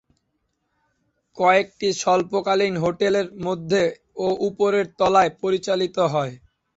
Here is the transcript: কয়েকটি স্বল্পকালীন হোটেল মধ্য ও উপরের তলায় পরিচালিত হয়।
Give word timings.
কয়েকটি 1.37 1.87
স্বল্পকালীন 1.99 2.75
হোটেল 2.83 3.15
মধ্য 3.45 3.71
ও 4.17 4.37
উপরের 4.47 4.85
তলায় 4.99 5.31
পরিচালিত 5.41 5.97
হয়। 6.13 6.33